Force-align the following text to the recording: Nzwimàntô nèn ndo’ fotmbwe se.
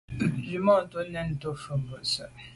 Nzwimàntô 0.37 0.99
nèn 1.13 1.27
ndo’ 1.33 1.49
fotmbwe 1.63 1.99
se. 2.11 2.25